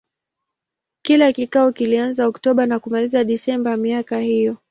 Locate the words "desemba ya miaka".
3.23-4.19